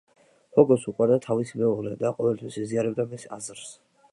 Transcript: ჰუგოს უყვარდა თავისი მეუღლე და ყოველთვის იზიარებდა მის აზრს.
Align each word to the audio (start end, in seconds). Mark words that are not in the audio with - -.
ჰუგოს 0.59 0.85
უყვარდა 0.91 1.17
თავისი 1.27 1.61
მეუღლე 1.63 1.93
და 2.01 2.13
ყოველთვის 2.17 2.59
იზიარებდა 2.65 3.07
მის 3.13 3.29
აზრს. 3.39 3.71